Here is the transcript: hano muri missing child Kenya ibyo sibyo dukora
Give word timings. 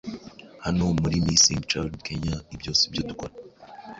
hano 0.63 0.83
muri 1.01 1.15
missing 1.25 1.61
child 1.69 1.91
Kenya 2.05 2.35
ibyo 2.55 2.71
sibyo 2.79 3.01
dukora 3.09 3.33